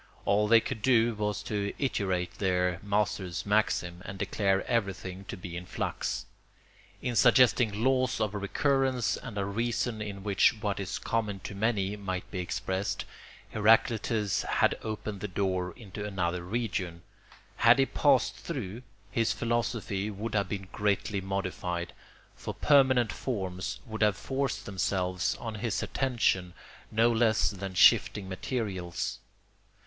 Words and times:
All 0.25 0.47
they 0.47 0.61
could 0.61 0.81
do 0.81 1.13
was 1.13 1.43
to 1.43 1.75
iterate 1.77 2.39
their 2.39 2.79
master's 2.81 3.45
maxim, 3.45 4.01
and 4.03 4.17
declare 4.17 4.65
everything 4.67 5.25
to 5.25 5.37
be 5.37 5.55
in 5.55 5.67
flux. 5.67 6.25
In 7.03 7.15
suggesting 7.15 7.83
laws 7.83 8.19
of 8.19 8.33
recurrence 8.33 9.15
and 9.15 9.37
a 9.37 9.45
reason 9.45 10.01
in 10.01 10.23
which 10.23 10.55
what 10.59 10.79
is 10.79 10.97
common 10.97 11.39
to 11.41 11.53
many 11.53 11.95
might 11.97 12.31
be 12.31 12.39
expressed, 12.39 13.05
Heraclitus 13.53 14.41
had 14.41 14.75
opened 14.81 15.19
the 15.19 15.27
door 15.27 15.71
into 15.77 16.03
another 16.03 16.43
region: 16.43 17.03
had 17.57 17.77
he 17.77 17.85
passed 17.85 18.35
through, 18.37 18.81
his 19.11 19.33
philosophy 19.33 20.09
would 20.09 20.33
have 20.33 20.49
been 20.49 20.67
greatly 20.71 21.21
modified, 21.21 21.93
for 22.35 22.55
permanent 22.55 23.11
forms 23.11 23.79
would 23.85 24.01
have 24.01 24.17
forced 24.17 24.65
themselves 24.65 25.35
on 25.35 25.53
his 25.61 25.83
attention 25.83 26.55
no 26.89 27.11
less 27.11 27.51
than 27.51 27.75
shifting 27.75 28.27
materials. 28.27 29.19